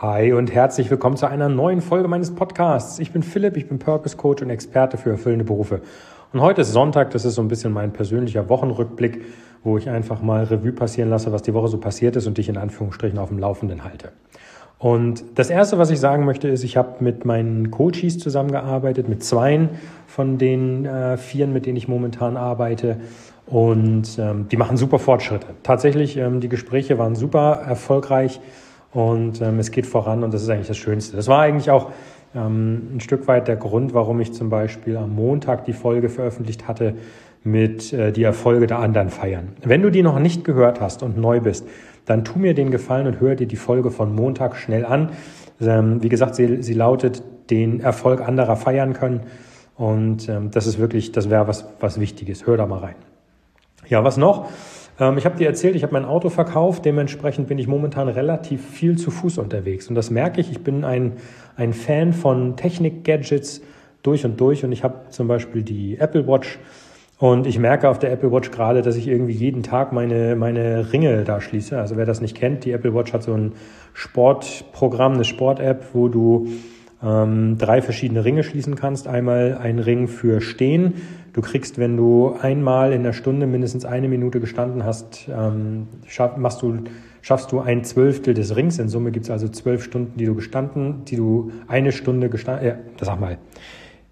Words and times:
Hi 0.00 0.32
und 0.32 0.54
herzlich 0.54 0.88
willkommen 0.92 1.16
zu 1.16 1.26
einer 1.26 1.48
neuen 1.48 1.80
Folge 1.80 2.06
meines 2.06 2.32
Podcasts. 2.32 3.00
Ich 3.00 3.10
bin 3.10 3.24
Philipp, 3.24 3.56
ich 3.56 3.66
bin 3.66 3.80
Purpose 3.80 4.16
Coach 4.16 4.40
und 4.42 4.50
Experte 4.50 4.96
für 4.96 5.10
erfüllende 5.10 5.44
Berufe. 5.44 5.80
Und 6.32 6.40
heute 6.40 6.60
ist 6.60 6.70
Sonntag, 6.70 7.10
das 7.10 7.24
ist 7.24 7.34
so 7.34 7.42
ein 7.42 7.48
bisschen 7.48 7.72
mein 7.72 7.92
persönlicher 7.92 8.48
Wochenrückblick, 8.48 9.24
wo 9.64 9.76
ich 9.76 9.90
einfach 9.90 10.22
mal 10.22 10.44
Revue 10.44 10.70
passieren 10.70 11.10
lasse, 11.10 11.32
was 11.32 11.42
die 11.42 11.52
Woche 11.52 11.66
so 11.66 11.78
passiert 11.78 12.14
ist 12.14 12.28
und 12.28 12.38
dich 12.38 12.48
in 12.48 12.56
Anführungsstrichen 12.56 13.18
auf 13.18 13.30
dem 13.30 13.40
Laufenden 13.40 13.82
halte. 13.82 14.12
Und 14.78 15.24
das 15.34 15.50
Erste, 15.50 15.78
was 15.78 15.90
ich 15.90 15.98
sagen 15.98 16.24
möchte, 16.24 16.46
ist, 16.46 16.62
ich 16.62 16.76
habe 16.76 17.02
mit 17.02 17.24
meinen 17.24 17.72
Coaches 17.72 18.20
zusammengearbeitet, 18.20 19.08
mit 19.08 19.24
zweien 19.24 19.70
von 20.06 20.38
den 20.38 20.86
äh, 20.86 21.16
vieren, 21.16 21.52
mit 21.52 21.66
denen 21.66 21.76
ich 21.76 21.88
momentan 21.88 22.36
arbeite. 22.36 22.98
Und 23.46 24.16
ähm, 24.20 24.46
die 24.48 24.56
machen 24.56 24.76
super 24.76 25.00
Fortschritte. 25.00 25.48
Tatsächlich, 25.64 26.16
ähm, 26.18 26.38
die 26.38 26.48
Gespräche 26.48 26.98
waren 26.98 27.16
super 27.16 27.64
erfolgreich 27.66 28.40
und 28.92 29.40
ähm, 29.40 29.58
es 29.58 29.70
geht 29.70 29.86
voran 29.86 30.24
und 30.24 30.32
das 30.32 30.42
ist 30.42 30.48
eigentlich 30.48 30.68
das 30.68 30.78
Schönste. 30.78 31.16
Das 31.16 31.28
war 31.28 31.40
eigentlich 31.40 31.70
auch 31.70 31.90
ähm, 32.34 32.96
ein 32.96 33.00
Stück 33.00 33.26
weit 33.28 33.48
der 33.48 33.56
Grund, 33.56 33.94
warum 33.94 34.20
ich 34.20 34.32
zum 34.32 34.50
Beispiel 34.50 34.96
am 34.96 35.14
Montag 35.14 35.64
die 35.64 35.72
Folge 35.72 36.08
veröffentlicht 36.08 36.68
hatte 36.68 36.94
mit 37.44 37.92
äh, 37.92 38.12
die 38.12 38.22
Erfolge 38.22 38.66
der 38.66 38.78
anderen 38.78 39.10
feiern. 39.10 39.50
Wenn 39.62 39.82
du 39.82 39.90
die 39.90 40.02
noch 40.02 40.18
nicht 40.18 40.44
gehört 40.44 40.80
hast 40.80 41.02
und 41.02 41.18
neu 41.18 41.40
bist, 41.40 41.66
dann 42.04 42.24
tu 42.24 42.38
mir 42.38 42.54
den 42.54 42.70
Gefallen 42.70 43.06
und 43.06 43.20
hör 43.20 43.34
dir 43.34 43.46
die 43.46 43.56
Folge 43.56 43.90
von 43.90 44.14
Montag 44.14 44.56
schnell 44.56 44.84
an. 44.84 45.10
Ähm, 45.60 46.02
wie 46.02 46.08
gesagt, 46.08 46.34
sie, 46.34 46.62
sie 46.62 46.74
lautet 46.74 47.22
den 47.50 47.80
Erfolg 47.80 48.20
anderer 48.20 48.56
feiern 48.56 48.92
können 48.92 49.20
und 49.76 50.28
ähm, 50.28 50.50
das 50.50 50.66
ist 50.66 50.78
wirklich, 50.78 51.12
das 51.12 51.30
wäre 51.30 51.46
was, 51.46 51.66
was 51.80 52.00
Wichtiges. 52.00 52.46
Hör 52.46 52.56
da 52.56 52.66
mal 52.66 52.80
rein. 52.80 52.96
Ja, 53.88 54.04
was 54.04 54.16
noch? 54.16 54.48
Ähm, 54.98 55.18
ich 55.18 55.24
habe 55.24 55.36
dir 55.36 55.46
erzählt, 55.46 55.76
ich 55.76 55.82
habe 55.82 55.92
mein 55.92 56.04
Auto 56.04 56.28
verkauft, 56.28 56.84
dementsprechend 56.84 57.48
bin 57.48 57.58
ich 57.58 57.66
momentan 57.66 58.08
relativ 58.08 58.64
viel 58.64 58.96
zu 58.96 59.10
Fuß 59.10 59.38
unterwegs. 59.38 59.88
Und 59.88 59.94
das 59.94 60.10
merke 60.10 60.40
ich, 60.40 60.50
ich 60.50 60.62
bin 60.62 60.84
ein, 60.84 61.14
ein 61.56 61.72
Fan 61.72 62.12
von 62.12 62.56
Technik-Gadgets 62.56 63.62
durch 64.02 64.24
und 64.24 64.40
durch 64.40 64.64
und 64.64 64.72
ich 64.72 64.84
habe 64.84 65.10
zum 65.10 65.28
Beispiel 65.28 65.62
die 65.62 65.98
Apple 65.98 66.26
Watch 66.26 66.58
und 67.18 67.48
ich 67.48 67.58
merke 67.58 67.88
auf 67.88 67.98
der 67.98 68.12
Apple 68.12 68.30
Watch 68.30 68.52
gerade, 68.52 68.80
dass 68.80 68.94
ich 68.94 69.08
irgendwie 69.08 69.32
jeden 69.32 69.64
Tag 69.64 69.92
meine, 69.92 70.36
meine 70.36 70.92
Ringe 70.92 71.24
da 71.24 71.40
schließe. 71.40 71.76
Also 71.76 71.96
wer 71.96 72.06
das 72.06 72.20
nicht 72.20 72.36
kennt, 72.36 72.64
die 72.64 72.70
Apple 72.70 72.94
Watch 72.94 73.12
hat 73.12 73.24
so 73.24 73.34
ein 73.34 73.54
Sportprogramm, 73.92 75.14
eine 75.14 75.24
Sport-App, 75.24 75.86
wo 75.94 76.06
du 76.06 76.46
ähm, 77.02 77.58
drei 77.58 77.82
verschiedene 77.82 78.24
Ringe 78.24 78.42
schließen 78.42 78.74
kannst. 78.74 79.08
Einmal 79.08 79.58
ein 79.60 79.78
Ring 79.78 80.08
für 80.08 80.40
Stehen, 80.40 80.94
Du 81.38 81.42
kriegst, 81.42 81.78
wenn 81.78 81.96
du 81.96 82.34
einmal 82.42 82.92
in 82.92 83.04
der 83.04 83.12
Stunde 83.12 83.46
mindestens 83.46 83.84
eine 83.84 84.08
Minute 84.08 84.40
gestanden 84.40 84.84
hast, 84.84 85.28
ähm, 85.28 85.86
schaff, 86.06 86.36
machst 86.36 86.62
du, 86.62 86.78
schaffst 87.22 87.52
du 87.52 87.60
ein 87.60 87.84
Zwölftel 87.84 88.34
des 88.34 88.56
Rings. 88.56 88.80
In 88.80 88.88
Summe 88.88 89.12
gibt 89.12 89.26
es 89.26 89.30
also 89.30 89.48
zwölf 89.48 89.84
Stunden, 89.84 90.18
die 90.18 90.24
du 90.24 90.34
gestanden, 90.34 91.04
die 91.04 91.14
du 91.14 91.52
eine 91.68 91.92
Stunde 91.92 92.28
gestanden, 92.28 92.66
ja, 92.66 92.74
sag 93.00 93.20
mal. 93.20 93.38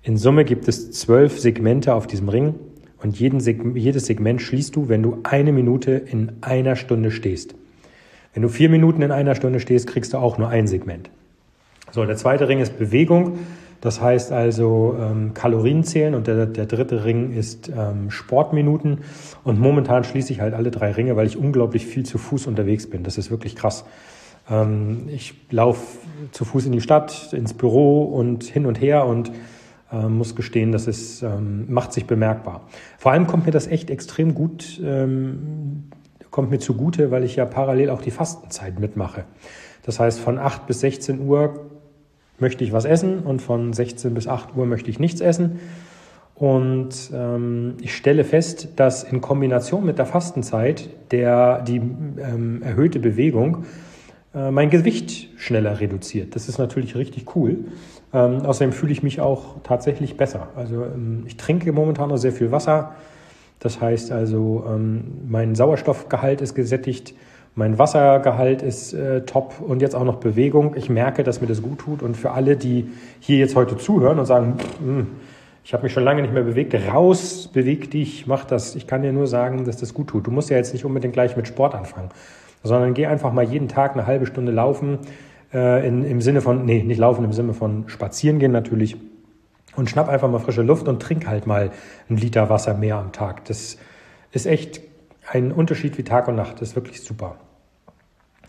In 0.03 0.17
Summe 0.19 0.45
gibt 0.45 0.69
es 0.69 0.93
zwölf 0.93 1.41
Segmente 1.41 1.95
auf 1.95 2.06
diesem 2.06 2.28
Ring 2.28 2.55
und 3.03 3.19
jeden 3.19 3.41
Seg 3.41 3.61
jedes 3.75 4.06
Segment 4.06 4.41
schließt 4.41 4.77
du, 4.77 4.89
wenn 4.89 5.03
du 5.03 5.19
eine 5.25 5.50
Minute 5.50 5.91
in 5.91 6.31
einer 6.43 6.77
Stunde 6.77 7.11
stehst. 7.11 7.56
Wenn 8.34 8.43
du 8.45 8.48
vier 8.48 8.69
Minuten 8.69 9.03
in 9.03 9.11
einer 9.11 9.34
Stunde 9.34 9.59
stehst, 9.59 9.89
kriegst 9.89 10.12
du 10.12 10.19
auch 10.19 10.39
nur 10.39 10.48
ein 10.48 10.69
Segment. 10.69 11.11
So, 11.97 12.05
der 12.05 12.19
zweite 12.19 12.47
Ring 12.47 12.61
ist 12.61 12.78
Bewegung. 12.78 13.39
Das 13.80 14.02
heißt 14.02 14.30
also 14.30 14.98
ähm, 15.00 15.33
Kalorien 15.33 15.83
zählen 15.83 16.14
und 16.14 16.27
der, 16.27 16.44
der 16.44 16.66
dritte 16.66 17.06
Ring 17.06 17.33
ist 17.33 17.70
ähm, 17.75 18.11
Sportminuten. 18.11 18.98
Und 19.44 19.58
momentan 19.58 20.05
schließe 20.05 20.30
ich 20.30 20.42
halt 20.42 20.53
alle 20.53 20.70
drei 20.70 20.92
Ringe, 20.92 21.16
weil 21.16 21.27
ich 21.27 21.38
unglaublich 21.38 21.86
viel 21.86 22.05
zu 22.05 22.19
Fuß 22.19 22.48
unterwegs 22.48 22.86
bin. 22.91 23.03
Das 23.03 23.16
ist 23.16 23.30
wirklich 23.30 23.56
krass. 23.56 23.86
Ähm, 24.50 25.08
ich 25.08 25.36
laufe 25.50 25.80
zu 26.33 26.44
Fuß 26.44 26.66
in 26.66 26.72
die 26.72 26.83
Stadt, 26.83 27.33
ins 27.33 27.55
Büro 27.55 28.05
und 28.05 28.44
hin 28.44 28.66
und 28.66 28.78
her 28.78 29.06
und 29.06 29.33
äh, 29.91 30.06
muss 30.06 30.36
gestehen, 30.36 30.72
das 30.72 30.86
ist, 30.88 31.22
ähm, 31.22 31.64
macht 31.72 31.94
sich 31.94 32.06
bemerkbar. 32.06 32.66
Vor 32.98 33.12
allem 33.12 33.26
kommt 33.26 33.47
mir 33.47 33.53
das 33.53 33.69
echt 33.69 33.88
extrem 33.88 34.34
gut, 34.34 34.82
ähm, 34.84 35.84
kommt 36.31 36.50
mir 36.50 36.59
zugute, 36.59 37.10
weil 37.10 37.25
ich 37.25 37.37
ja 37.37 37.47
parallel 37.47 37.88
auch 37.88 38.03
die 38.03 38.10
Fastenzeit 38.10 38.81
mitmache. 38.81 39.25
Das 39.82 39.98
heißt, 39.98 40.21
von 40.21 40.38
8 40.38 40.66
bis 40.66 40.81
16 40.81 41.26
Uhr 41.26 41.71
möchte 42.38 42.64
ich 42.64 42.72
was 42.72 42.84
essen 42.84 43.20
und 43.20 43.42
von 43.42 43.72
16 43.72 44.14
bis 44.14 44.28
8 44.28 44.56
Uhr 44.56 44.66
möchte 44.66 44.91
ich 44.91 44.98
nichts 44.98 45.20
essen. 45.20 45.60
Und 46.34 47.10
ähm, 47.14 47.78
ich 47.80 47.97
stelle 47.97 48.22
fest, 48.22 48.69
dass 48.76 49.04
in 49.04 49.22
Kombination 49.22 49.86
mit 49.86 49.98
der 49.98 50.04
Fastenzeit 50.04 50.91
der, 51.10 51.62
die 51.62 51.76
ähm, 51.76 52.62
erhöhte 52.62 52.98
Bewegung 52.98 53.64
äh, 54.34 54.50
mein 54.50 54.69
Gewicht 54.69 55.30
schneller 55.38 55.80
reduziert. 55.80 56.34
Das 56.34 56.48
ist 56.48 56.58
natürlich 56.58 56.94
richtig 56.94 57.34
cool. 57.34 57.64
Ähm, 58.12 58.42
außerdem 58.42 58.72
fühle 58.72 58.92
ich 58.92 59.03
mich 59.03 59.20
auch 59.20 59.62
tatsächlich 59.62 60.18
besser. 60.18 60.48
Also 60.54 60.84
ähm, 60.84 61.24
ich 61.26 61.38
trinke 61.38 61.72
momentan 61.72 62.10
noch 62.10 62.18
sehr 62.18 62.32
viel 62.32 62.53
Wasser. 62.53 62.94
Das 63.58 63.80
heißt 63.80 64.12
also, 64.12 64.64
ähm, 64.68 65.22
mein 65.26 65.54
Sauerstoffgehalt 65.54 66.42
ist 66.42 66.54
gesättigt 66.54 67.14
mein 67.56 67.78
Wassergehalt 67.78 68.61
ist 68.61 68.93
äh, 68.93 69.22
top 69.22 69.62
und 69.67 69.81
jetzt 69.81 69.97
auch 69.97 70.05
noch 70.05 70.17
Bewegung. 70.17 70.77
Ich 70.77 70.91
merke, 70.91 71.25
dass 71.25 71.41
mir 71.41 71.47
das 71.47 71.62
gut 71.62 71.78
tut. 71.78 72.03
Und 72.03 72.15
für 72.15 72.33
alle, 72.33 72.55
die 72.56 72.93
hier 73.19 73.39
jetzt 73.39 73.56
heute 73.56 73.78
zuhören 73.78 74.19
und 74.19 74.27
sagen, 74.27 74.59
pff, 74.59 74.78
hm, 74.78 75.06
ich 75.65 75.72
habe 75.72 75.83
mich 75.83 75.93
schon 75.93 76.05
lange 76.05 76.21
nicht 76.21 76.34
mehr 76.34 76.43
bewegt, 76.43 76.75
raus, 76.93 77.49
beweg 77.50 77.91
dich, 77.91 78.27
mach 78.27 78.45
das. 78.45 78.77
Ich 78.77 78.87
kann 78.87 79.00
dir 79.00 79.12
nur 79.12 79.27
sagen, 79.27 79.65
dass 79.65 79.78
das 79.78 79.95
gut 79.95 80.09
tut. 80.09 80.27
Du 80.27 80.31
musst 80.31 80.50
ja 80.50 80.59
jetzt 80.59 80.75
nicht 80.75 80.84
unbedingt 80.84 81.15
gleich 81.15 81.34
mit 81.34 81.49
Sport 81.49 81.75
anfangen, 81.75 82.11
sondern 82.62 82.93
geh 82.93 83.06
einfach 83.06 83.33
mal 83.33 83.43
jeden 83.43 83.69
Tag 83.69 83.95
eine 83.95 84.06
halbe 84.06 84.27
Stunde 84.27 84.53
laufen, 84.53 84.99
äh, 85.55 85.89
in, 85.89 86.05
im 86.05 86.21
Sinne 86.21 86.43
von, 86.43 86.66
nee, 86.66 86.83
nicht 86.83 86.99
laufen, 86.99 87.25
im 87.25 87.33
Sinne 87.33 87.55
von 87.55 87.89
spazieren 87.89 88.39
gehen 88.39 88.53
natürlich. 88.53 88.99
Und 89.77 89.89
schnapp 89.89 90.11
einfach 90.11 90.31
mal 90.31 90.41
frische 90.41 90.62
Luft 90.62 90.89
und 90.89 91.00
trink 91.00 91.27
halt 91.27 91.47
mal 91.47 91.71
einen 92.11 92.19
Liter 92.19 92.50
Wasser 92.50 92.75
mehr 92.75 92.97
am 92.97 93.12
Tag. 93.12 93.47
Das 93.47 93.78
ist 94.31 94.47
echt 94.47 94.83
ein 95.27 95.53
Unterschied 95.53 95.97
wie 95.97 96.05
Tag 96.05 96.28
und 96.28 96.34
Nacht. 96.34 96.61
Das 96.61 96.69
ist 96.69 96.77
wirklich 96.77 97.00
super. 97.00 97.37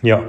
Ja. 0.02 0.22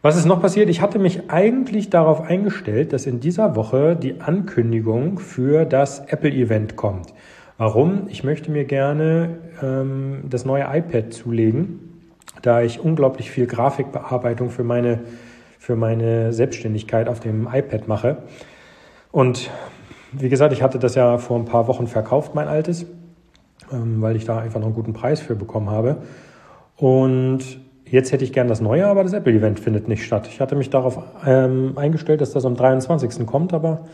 Was 0.00 0.16
ist 0.16 0.26
noch 0.26 0.40
passiert? 0.40 0.68
Ich 0.68 0.80
hatte 0.80 0.98
mich 0.98 1.28
eigentlich 1.28 1.90
darauf 1.90 2.20
eingestellt, 2.20 2.92
dass 2.92 3.06
in 3.06 3.18
dieser 3.18 3.56
Woche 3.56 3.96
die 3.96 4.20
Ankündigung 4.20 5.18
für 5.18 5.64
das 5.64 5.98
Apple-Event 6.06 6.76
kommt. 6.76 7.12
Warum? 7.56 8.06
Ich 8.08 8.22
möchte 8.22 8.52
mir 8.52 8.64
gerne 8.64 9.38
ähm, 9.60 10.22
das 10.30 10.44
neue 10.44 10.62
iPad 10.72 11.12
zulegen, 11.12 11.80
da 12.42 12.62
ich 12.62 12.78
unglaublich 12.78 13.32
viel 13.32 13.46
Grafikbearbeitung 13.46 14.50
für 14.50 14.62
meine, 14.62 15.00
für 15.58 15.74
meine 15.74 16.32
Selbstständigkeit 16.32 17.08
auf 17.08 17.18
dem 17.18 17.48
iPad 17.52 17.88
mache. 17.88 18.18
Und 19.10 19.50
wie 20.12 20.28
gesagt, 20.28 20.52
ich 20.52 20.62
hatte 20.62 20.78
das 20.78 20.94
ja 20.94 21.18
vor 21.18 21.36
ein 21.36 21.44
paar 21.44 21.66
Wochen 21.66 21.88
verkauft, 21.88 22.36
mein 22.36 22.46
altes, 22.46 22.86
ähm, 23.72 24.00
weil 24.00 24.14
ich 24.14 24.24
da 24.24 24.38
einfach 24.38 24.60
noch 24.60 24.66
einen 24.66 24.76
guten 24.76 24.92
Preis 24.92 25.20
für 25.20 25.34
bekommen 25.34 25.70
habe. 25.70 25.96
Und 26.76 27.58
Jetzt 27.90 28.12
hätte 28.12 28.24
ich 28.24 28.32
gern 28.32 28.48
das 28.48 28.60
neue, 28.60 28.86
aber 28.86 29.02
das 29.02 29.12
Apple-Event 29.12 29.60
findet 29.60 29.88
nicht 29.88 30.04
statt. 30.04 30.28
Ich 30.30 30.40
hatte 30.40 30.56
mich 30.56 30.70
darauf 30.70 31.02
ähm, 31.26 31.72
eingestellt, 31.76 32.20
dass 32.20 32.32
das 32.32 32.44
am 32.44 32.54
23. 32.54 33.26
kommt, 33.26 33.54
aber 33.54 33.86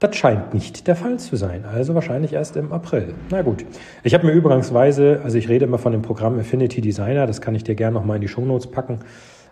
das 0.00 0.16
scheint 0.16 0.52
nicht 0.52 0.86
der 0.86 0.96
Fall 0.96 1.18
zu 1.18 1.36
sein. 1.36 1.64
Also 1.64 1.94
wahrscheinlich 1.94 2.32
erst 2.32 2.56
im 2.56 2.72
April. 2.72 3.14
Na 3.30 3.42
gut. 3.42 3.64
Ich 4.02 4.14
habe 4.14 4.26
mir 4.26 4.32
übergangsweise, 4.32 5.20
also 5.24 5.38
ich 5.38 5.48
rede 5.48 5.64
immer 5.64 5.78
von 5.78 5.92
dem 5.92 6.02
Programm 6.02 6.38
Affinity 6.38 6.80
Designer, 6.80 7.26
das 7.26 7.40
kann 7.40 7.54
ich 7.54 7.64
dir 7.64 7.74
gerne 7.74 7.94
nochmal 7.94 8.16
in 8.16 8.22
die 8.22 8.28
Shownotes 8.28 8.66
packen, 8.66 8.98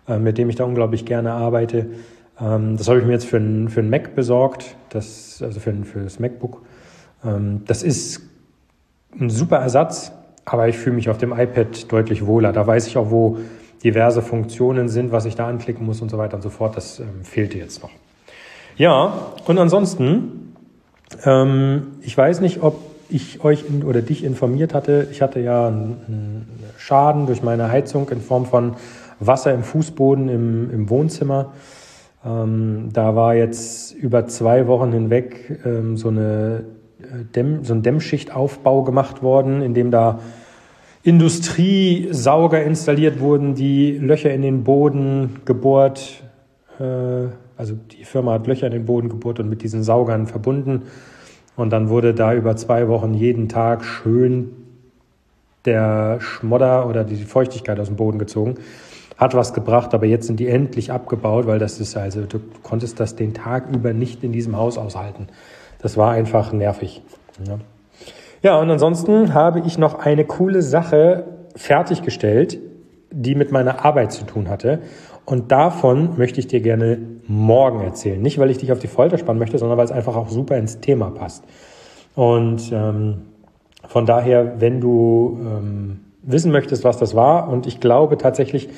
äh, 0.08 0.18
mit 0.18 0.36
dem 0.38 0.50
ich 0.50 0.56
da 0.56 0.64
unglaublich 0.64 1.06
gerne 1.06 1.32
arbeite. 1.32 1.86
Ähm, 2.40 2.76
das 2.76 2.88
habe 2.88 2.98
ich 2.98 3.06
mir 3.06 3.12
jetzt 3.12 3.26
für 3.26 3.38
ein, 3.38 3.68
für 3.68 3.80
ein 3.80 3.88
Mac 3.88 4.14
besorgt, 4.14 4.76
das, 4.90 5.40
also 5.42 5.60
für, 5.60 5.72
für 5.84 6.00
das 6.00 6.18
MacBook. 6.18 6.62
Ähm, 7.24 7.62
das 7.66 7.82
ist 7.82 8.20
ein 9.18 9.30
super 9.30 9.58
Ersatz, 9.58 10.12
aber 10.44 10.68
ich 10.68 10.76
fühle 10.76 10.96
mich 10.96 11.08
auf 11.08 11.18
dem 11.18 11.32
iPad 11.32 11.90
deutlich 11.92 12.26
wohler. 12.26 12.52
Da 12.52 12.66
weiß 12.66 12.86
ich 12.88 12.96
auch, 12.96 13.10
wo 13.10 13.38
diverse 13.82 14.22
Funktionen 14.22 14.88
sind, 14.88 15.12
was 15.12 15.24
ich 15.24 15.36
da 15.36 15.46
anklicken 15.46 15.86
muss 15.86 16.00
und 16.00 16.10
so 16.10 16.18
weiter 16.18 16.36
und 16.36 16.42
so 16.42 16.50
fort. 16.50 16.76
Das 16.76 17.00
ähm, 17.00 17.24
fehlte 17.24 17.58
jetzt 17.58 17.82
noch. 17.82 17.90
Ja, 18.76 19.32
und 19.46 19.58
ansonsten, 19.58 20.54
ähm, 21.24 21.88
ich 22.02 22.16
weiß 22.16 22.40
nicht, 22.40 22.62
ob 22.62 22.78
ich 23.08 23.42
euch 23.44 23.64
in, 23.68 23.82
oder 23.82 24.02
dich 24.02 24.24
informiert 24.24 24.74
hatte. 24.74 25.08
Ich 25.10 25.20
hatte 25.20 25.40
ja 25.40 25.66
einen 25.66 26.46
Schaden 26.78 27.26
durch 27.26 27.42
meine 27.42 27.70
Heizung 27.70 28.08
in 28.10 28.20
Form 28.20 28.46
von 28.46 28.76
Wasser 29.18 29.52
im 29.52 29.62
Fußboden 29.62 30.28
im, 30.28 30.70
im 30.72 30.90
Wohnzimmer. 30.90 31.52
Ähm, 32.24 32.90
da 32.92 33.16
war 33.16 33.34
jetzt 33.34 33.92
über 33.94 34.26
zwei 34.26 34.66
Wochen 34.66 34.92
hinweg 34.92 35.60
ähm, 35.64 35.96
so, 35.96 36.08
eine 36.08 36.64
äh, 37.00 37.24
Dämm, 37.34 37.64
so 37.64 37.74
ein 37.74 37.82
Dämmschichtaufbau 37.82 38.82
gemacht 38.82 39.22
worden, 39.22 39.62
in 39.62 39.74
dem 39.74 39.90
da 39.90 40.20
Industriesauger 41.02 42.62
installiert 42.62 43.20
wurden, 43.20 43.54
die 43.54 43.92
Löcher 43.92 44.32
in 44.32 44.42
den 44.42 44.64
Boden 44.64 45.40
gebohrt, 45.46 46.22
äh, 46.78 47.28
also 47.56 47.74
die 47.90 48.04
Firma 48.04 48.32
hat 48.32 48.46
Löcher 48.46 48.66
in 48.66 48.72
den 48.72 48.84
Boden 48.84 49.08
gebohrt 49.08 49.40
und 49.40 49.48
mit 49.48 49.62
diesen 49.62 49.82
Saugern 49.82 50.26
verbunden. 50.26 50.82
Und 51.56 51.70
dann 51.70 51.88
wurde 51.88 52.14
da 52.14 52.34
über 52.34 52.56
zwei 52.56 52.88
Wochen 52.88 53.14
jeden 53.14 53.48
Tag 53.48 53.84
schön 53.84 54.52
der 55.64 56.18
Schmodder 56.20 56.88
oder 56.88 57.04
die 57.04 57.16
Feuchtigkeit 57.16 57.78
aus 57.78 57.88
dem 57.88 57.96
Boden 57.96 58.18
gezogen. 58.18 58.56
hat 59.18 59.34
was 59.34 59.52
gebracht, 59.52 59.92
aber 59.92 60.06
jetzt 60.06 60.26
sind 60.26 60.40
die 60.40 60.48
endlich 60.48 60.92
abgebaut, 60.92 61.46
weil 61.46 61.58
das 61.58 61.78
ist 61.78 61.94
also, 61.94 62.22
du 62.22 62.40
konntest 62.62 63.00
das 63.00 63.16
den 63.16 63.34
Tag 63.34 63.68
über 63.70 63.92
nicht 63.92 64.24
in 64.24 64.32
diesem 64.32 64.56
Haus 64.56 64.78
aushalten. 64.78 65.28
Das 65.82 65.98
war 65.98 66.12
einfach 66.12 66.52
nervig. 66.52 67.02
Ja, 67.46 67.58
ja 68.42 68.58
und 68.58 68.70
ansonsten 68.70 69.34
habe 69.34 69.60
ich 69.60 69.78
noch 69.78 69.98
eine 69.98 70.24
coole 70.24 70.62
Sache 70.62 71.24
fertiggestellt, 71.56 72.58
die 73.10 73.34
mit 73.34 73.52
meiner 73.52 73.84
Arbeit 73.84 74.12
zu 74.12 74.24
tun 74.24 74.48
hatte. 74.48 74.80
Und 75.24 75.52
davon 75.52 76.16
möchte 76.16 76.40
ich 76.40 76.46
dir 76.46 76.60
gerne 76.60 76.98
morgen 77.26 77.82
erzählen. 77.82 78.20
Nicht, 78.20 78.38
weil 78.38 78.50
ich 78.50 78.58
dich 78.58 78.72
auf 78.72 78.78
die 78.78 78.88
Folter 78.88 79.18
spannen 79.18 79.38
möchte, 79.38 79.58
sondern 79.58 79.78
weil 79.78 79.84
es 79.84 79.92
einfach 79.92 80.16
auch 80.16 80.28
super 80.28 80.56
ins 80.56 80.80
Thema 80.80 81.10
passt. 81.10 81.44
Und 82.14 82.72
ähm, 82.72 83.22
von 83.86 84.06
daher, 84.06 84.60
wenn 84.60 84.80
du 84.80 85.38
ähm, 85.40 86.00
wissen 86.22 86.52
möchtest, 86.52 86.84
was 86.84 86.98
das 86.98 87.14
war, 87.14 87.48
und 87.48 87.66
ich 87.66 87.80
glaube 87.80 88.18
tatsächlich, 88.18 88.68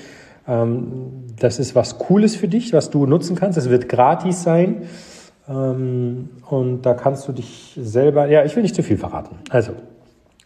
ähm, 0.47 1.25
das 1.39 1.59
ist 1.59 1.75
was 1.75 1.99
Cooles 1.99 2.37
für 2.37 2.49
dich, 2.49 2.73
was 2.73 2.91
du 2.91 3.07
nutzen 3.07 3.37
kannst. 3.37 3.59
Es 3.59 3.71
wird 3.71 3.89
gratis 3.89 4.43
sein. 4.43 4.83
Ähm, 5.49 6.31
und 6.49 6.83
da 6.83 6.95
kannst 6.95 7.27
du 7.29 7.33
dich 7.33 7.77
selber, 7.81 8.27
ja, 8.29 8.45
ich 8.45 8.55
will 8.55 8.63
nicht 8.63 8.75
zu 8.75 8.83
viel 8.83 8.97
verraten. 8.97 9.37
Also, 9.51 9.73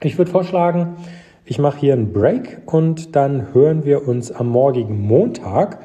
ich 0.01 0.19
würde 0.19 0.31
vorschlagen, 0.31 0.97
ich 1.45 1.59
mache 1.59 1.79
hier 1.79 1.93
einen 1.93 2.13
Break 2.13 2.63
und 2.67 3.15
dann 3.15 3.55
hören 3.55 3.85
wir 3.85 4.07
uns 4.09 4.33
am 4.33 4.49
morgigen 4.49 5.01
Montag. 5.01 5.81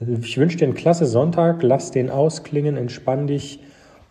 Ich 0.00 0.36
wünsche 0.36 0.58
dir 0.58 0.64
einen 0.64 0.74
klasse 0.74 1.06
Sonntag, 1.06 1.62
lass 1.62 1.90
den 1.90 2.10
ausklingen, 2.10 2.76
entspann 2.76 3.26
dich 3.26 3.60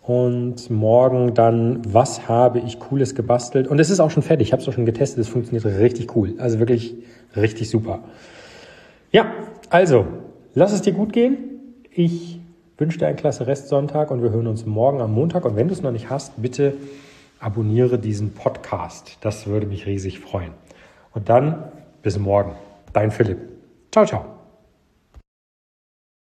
und 0.01 0.69
morgen 0.69 1.33
dann, 1.33 1.81
was 1.91 2.27
habe 2.27 2.59
ich 2.59 2.79
Cooles 2.79 3.15
gebastelt? 3.15 3.67
Und 3.67 3.79
es 3.79 3.89
ist 3.89 3.99
auch 3.99 4.11
schon 4.11 4.23
fertig, 4.23 4.47
ich 4.47 4.53
habe 4.53 4.61
es 4.61 4.69
auch 4.69 4.73
schon 4.73 4.85
getestet, 4.85 5.19
es 5.19 5.27
funktioniert 5.27 5.65
richtig 5.65 6.15
cool. 6.15 6.35
Also 6.37 6.59
wirklich 6.59 6.95
richtig 7.35 7.69
super. 7.69 8.03
Ja, 9.11 9.31
also, 9.69 10.05
lass 10.53 10.73
es 10.73 10.81
dir 10.81 10.93
gut 10.93 11.11
gehen. 11.11 11.37
Ich 11.91 12.39
wünsche 12.77 12.99
dir 12.99 13.07
einen 13.07 13.17
klasse 13.17 13.47
Restsonntag 13.47 14.11
und 14.11 14.21
wir 14.21 14.31
hören 14.31 14.47
uns 14.47 14.65
morgen 14.65 15.01
am 15.01 15.13
Montag. 15.13 15.45
Und 15.45 15.55
wenn 15.55 15.67
du 15.67 15.73
es 15.73 15.81
noch 15.81 15.91
nicht 15.91 16.09
hast, 16.09 16.41
bitte 16.41 16.73
abonniere 17.39 17.99
diesen 17.99 18.33
Podcast. 18.33 19.17
Das 19.21 19.47
würde 19.47 19.67
mich 19.67 19.85
riesig 19.85 20.19
freuen. 20.19 20.51
Und 21.13 21.29
dann 21.29 21.71
bis 22.01 22.17
morgen. 22.17 22.51
Dein 22.93 23.11
Philipp. 23.11 23.39
Ciao, 23.91 24.05
ciao. 24.05 24.34